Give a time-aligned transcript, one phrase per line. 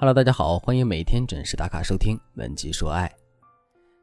[0.00, 3.08] Hello，大家好，欢迎每天准时打卡收听《文姬说爱》。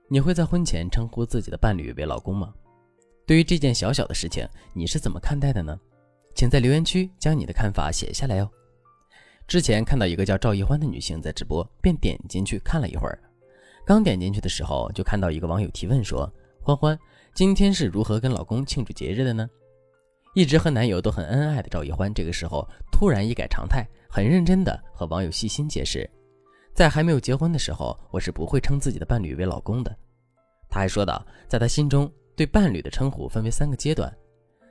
[0.10, 2.54] 你会在婚前称呼自己的伴侣为老公吗？
[3.26, 5.80] 对于这件小小的事情，你是怎么看待的呢？
[6.36, 8.52] 请在留言区将你的看法写下来哟。
[9.48, 13.18] 之前看到一个叫赵一欢的女性在直播，便点进去看了一会儿。
[13.86, 16.30] 刚点进去的时候，就看到一个网友提问说
[16.62, 17.00] ：“欢欢，
[17.34, 19.50] 今天是如何跟老公庆祝节日的呢？”
[20.36, 23.88] 一直和男友都很恩爱的赵一欢，这个时候突然一改常态。
[24.10, 26.10] 很认真的和网友细心解释，
[26.74, 29.94] 在还没有结婚的时候，我是不会称自己的伴侣为老公的。
[30.70, 34.14] 他还说道，在他心中，对伴侣的称呼分为三个阶段，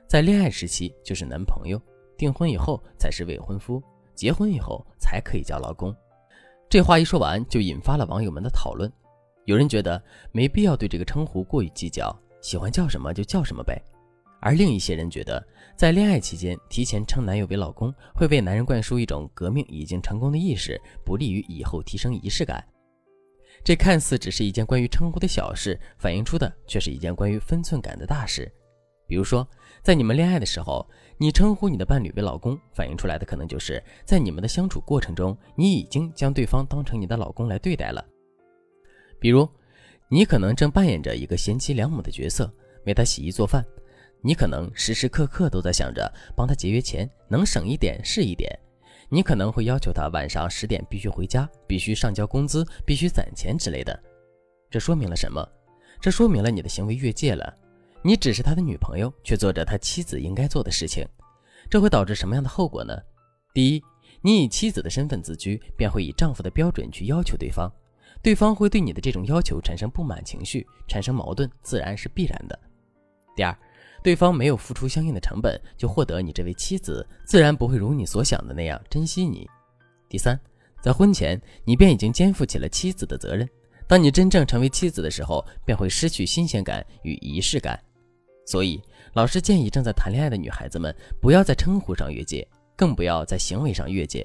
[0.07, 1.79] 在恋爱时期就是男朋友，
[2.17, 3.81] 订婚以后才是未婚夫，
[4.15, 5.95] 结婚以后才可以叫老公。
[6.69, 8.91] 这话一说完，就引发了网友们的讨论。
[9.45, 13.79] 有人觉得没必要对这个称呼过于计较，喜欢叫什么就叫什么呗。
[14.45, 15.43] 而另一些人觉得，
[15.75, 22.63] 在恋爱期间提前称男友为老公，会为男人灌输一种革命已经成功的意识，不利于以后提升仪式感。
[23.63, 28.47] 这看似只是一件关于称呼的小事，反映出的却是一件关于分寸感的大事。
[29.07, 29.47] 比如说，
[29.81, 38.05] 在你们恋爱的时候，你称呼你的伴侣为老公，反映出来的可能就是在你们的相处过程中，你已经将对方当成你的老公来对待了。
[39.19, 39.49] 比如，
[40.07, 42.53] 你可能正扮演着一个贤妻良母的角色，
[42.85, 43.65] 为他洗衣做饭。
[44.25, 48.51] 你可能时时刻刻都在想着帮他节约钱，能省一点是一点。
[49.07, 54.03] 你可能会要求他晚上十点必须回家，必须上交工资，必须攒钱之类的。
[54.67, 55.47] 这说明了什么？
[56.01, 57.55] 这说明了你的行为越界了。
[58.01, 61.07] 你只是他的女朋友，却做着他妻子应该做的事情。
[61.69, 62.99] 这会导致什么样的后果呢？
[63.53, 63.83] 第一，
[64.21, 67.71] 你以妻子的身份自居，便会以丈夫的标准去要求对方，
[68.23, 72.59] 对方会对你的这种要求产生不满情绪，产生矛盾，自然是必然的。
[73.35, 73.55] 第二。
[74.05, 79.49] 对方没有付出相应的成本就获得你这位妻子，自然不会如你所想的那样珍惜你。
[80.07, 80.39] 第三，
[80.79, 83.49] 在婚前你便已经肩负起了妻子的责任，
[83.87, 87.83] 当你真正成为妻子的时候，便会失去新鲜感与仪式感。
[88.45, 88.79] 所以，
[89.13, 94.23] 老师建议正在谈恋爱的女孩子们不要在称呼上越界，更不要在行为上越界。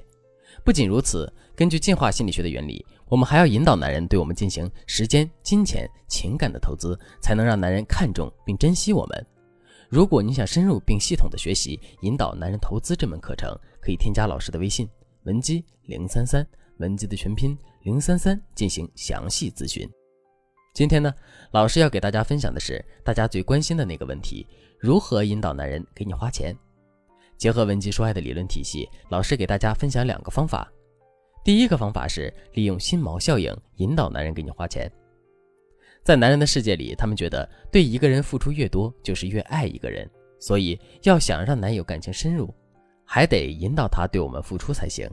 [0.63, 9.25] 不仅如此，根据进化心理学的原理，我们还要引导男人对我们进行时间、金钱、情感的投资，才能让男人看重并珍惜我们。
[9.91, 14.87] 如果你想深入并系统的学习引导男人投资这门课程，可以添加老师的微信
[15.23, 16.47] 文姬零三三，
[16.77, 19.85] 文姬的全拼零三三进行详细咨询。
[20.73, 21.13] 今天呢，
[21.51, 24.47] 老师要给大家分享的是大家最关心的那个问题：
[24.79, 26.55] 如何引导男人给你花钱？
[27.37, 30.71] 结合文姬说爱的理论体系，老师给大家分享两个方法。
[31.43, 34.89] 第一个方法是利用心锚效应引导男人给你花钱。
[36.03, 40.09] 在男人的世界里，他们觉得对一个人付出越多，就是越爱一个人。
[40.39, 42.51] 所以，要想让男友感情深入，
[43.05, 45.07] 还得引导他对我们付出才行。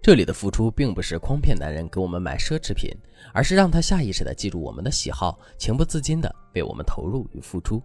[0.00, 2.90] 这里的付出，并不是诓骗男人给我们买奢侈品，
[3.32, 7.82] 而是让他下意识的记住我们的喜好，情不自禁的为我们投入与付出。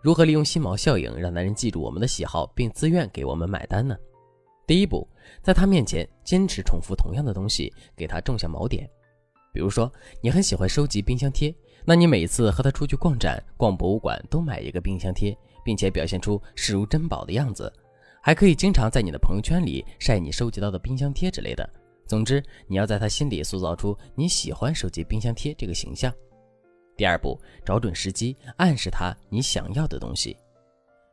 [0.00, 3.96] 如何利用心锚效应，让男人记住我们的喜好，并自愿给我们买单呢？
[4.66, 5.06] 第一步，
[5.42, 8.88] 在他面前坚持重复同样的东西，给他种下锚点。
[9.52, 17.72] 比如说，你很喜欢收集冰箱贴，那你每次和他出去逛展、逛博物馆都买一个冰箱贴，并且表现出视如珍宝的样子，
[18.22, 21.68] 还可以经常在你的朋友圈里晒你收集到的冰箱贴之类的。
[22.06, 26.12] 总之，你要在他心里塑造出你喜欢收集冰箱贴这个形象。
[26.96, 30.36] 第二步，找准时机，暗示他你想要的东西。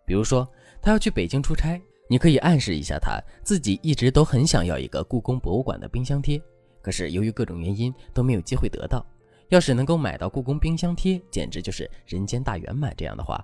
[0.05, 0.47] 比如说，
[0.81, 6.41] 他要去北京出差，你可以暗示一下他自己一直都很想要一个故宫博物馆的冰箱贴。
[6.87, 9.05] 可是由于各种原因都没有机会得到。
[9.49, 12.93] 要是能够买到故宫冰箱贴，简直就是人间大圆满。
[12.95, 13.43] 这样的话，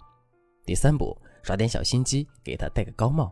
[0.66, 3.30] 第三步耍点小心机，给他戴个高帽。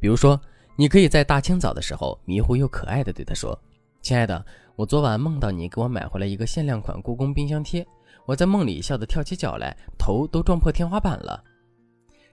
[0.00, 0.40] 比如说，
[0.74, 3.56] 你可以在大清早的时候迷糊又可爱的对他说
[4.02, 7.86] ：“亲爱的，我昨晚梦到你给我买回来一个限量款故宫冰箱贴，
[8.26, 11.44] 我在梦里笑得跳起脚来，头都撞破天花板了。”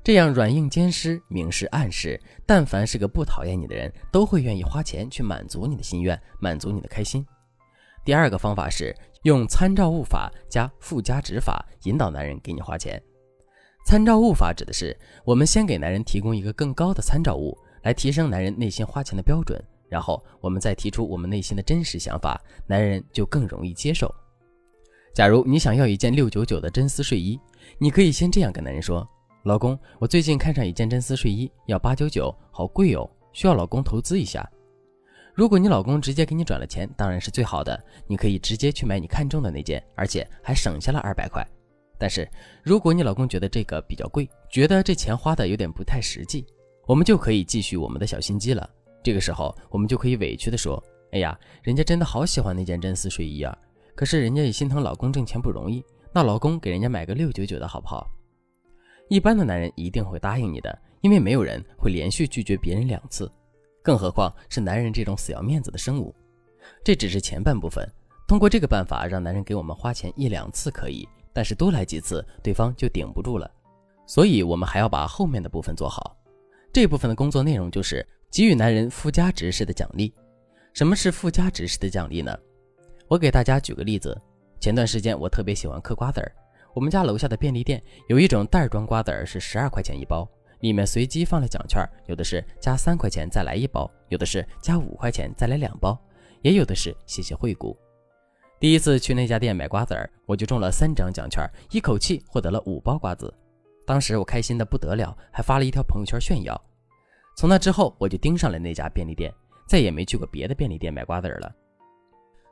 [0.08, 7.28] 这样软硬兼施，明示暗示，但凡是个不讨厌你的人，都会愿意花钱去满足你的心愿，满足你的开心。
[8.06, 13.04] 第二个方法是用参照物法加附加值法引导男人给你花钱。
[13.86, 17.54] 参照物法指的是我们先给男人提供一个更高的参照物，
[17.84, 24.10] 来提升男人内心花钱的标准，然后我们再提出我们内心的真实想法，男人就更容易接受。
[25.14, 27.38] 假如你想要一件六九九的真丝睡衣，
[27.78, 29.06] 你可以先这样跟男人说。
[29.48, 34.46] 老公，我最近看上一件真丝睡衣，要八九九，好贵哦，需要老公投资一下。
[35.34, 41.48] 如果你老公直接给你转了钱，当然是最好的，你可以直接去买你看中的那件，而且还省下了二百块。
[41.98, 42.30] 但是
[42.62, 46.46] 如果你老公觉得这个比较贵，觉得这钱花的有点不太实际，
[46.86, 48.70] 我们就可以继续我们的小心机了。
[49.02, 50.84] 这个时候，我们就可以委屈地说
[51.14, 53.58] ：“哎呀，人家真的好喜欢那件真丝睡衣啊！
[53.96, 58.06] 可是人家也心疼老公挣钱不容易，那老公给人家买个六九九的好不好？”
[59.10, 63.32] 一般的男人一定会答应你的，因为没有人会连续拒绝别人两次，
[63.82, 66.14] 更何况是男人这种死要面子的生物。
[66.84, 67.88] 这只是前半部分，
[68.28, 73.50] 通过这个办法让男人给我们花钱一两次可以，但是多来几次，对方就顶不住了。
[74.06, 76.18] 所以，我们还要把后面的部分做好。
[76.74, 80.14] 这部分的工作内容就是给予男人附加值式的奖励。
[80.74, 82.38] 什么是附加值式的奖励呢？
[83.08, 84.20] 我给大家举个例子。
[84.60, 86.32] 前段时间我特别喜欢嗑瓜子儿，
[86.74, 90.30] 我们家楼下的便利店有一种袋装瓜子儿，是十二块钱一包，
[90.60, 96.00] 里面随机放了奖券，有的是加三块钱再来一包，有的是加五块钱再来两包，
[96.42, 97.76] 也有的是谢谢惠顾。
[98.60, 103.34] 第一次去那家店买瓜子儿，我就中了三张奖券，一口气获得了五包瓜子。
[103.86, 106.60] 当时我开心的不得了，还发了一条朋友圈炫耀。
[107.36, 109.32] 从那之后，我就盯上了那家便利店，
[109.68, 111.54] 再也没去过别的便利店买瓜子了。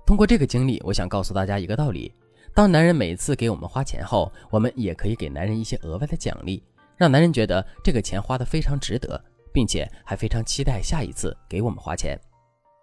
[0.06, 2.13] 通过这个经历，我想告诉大家一个道理：
[2.56, 6.63] 当男人每次给我们花钱后，我们也可以给男人一些额外的奖励，
[6.96, 9.22] 让男人觉得这个钱花的非常值得，
[9.52, 12.18] 并且还非常期待下一次给我们花钱。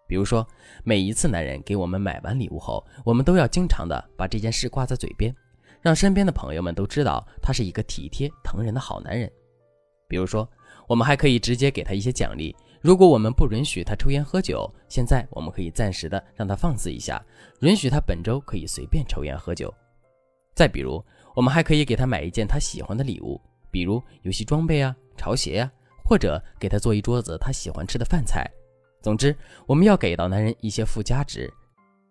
[0.07, 0.47] 比如说，
[0.85, 5.35] 每一次男人给我们买完礼物后，我们都要经常的把这件事挂在嘴边。
[5.81, 9.29] 让身边的朋友们都知道他是一个体贴疼人的好男人。
[10.07, 10.47] 比如说，
[10.87, 12.55] 我们还可以直接给他一些奖励。
[12.82, 17.25] 如果我们不允许他抽烟喝酒，现在我们可以暂时的让他放肆一下，
[17.61, 19.73] 允许他本周可以随便抽烟喝酒。
[20.52, 21.02] 再比如，
[21.37, 23.40] 我们还可以给他买一件他喜欢的礼物，
[23.70, 25.73] 比如游戏装备啊、潮鞋呀，
[26.05, 28.50] 或者给他做一桌子他喜欢吃的饭菜。
[29.00, 29.34] 总之，
[29.64, 31.49] 我们要给到男人一些附加值，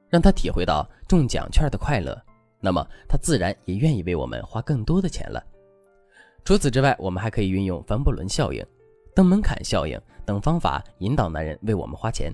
[0.10, 2.18] 让他体会到中奖券的快乐。
[2.62, 5.44] 那么他自然也愿意为我们花更多的钱了。
[6.46, 8.66] 除此之外，我们还可以运用凡伯伦效应、
[9.16, 12.34] 登门槛效应等方法引导男人为我们花钱。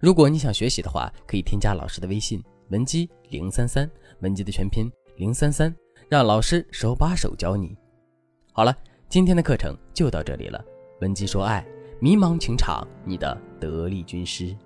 [0.00, 3.90] 如果你想学习的话，可以添加老师的微信文姬零三三，
[4.20, 5.74] 文姬的全拼零三三，
[6.08, 7.76] 让老师手把手教你。
[8.52, 8.74] 好了，
[9.08, 10.64] 今天的课程就到这里了。
[11.00, 11.66] 文姬说爱，
[12.00, 14.56] 迷茫情场，你的得力军师。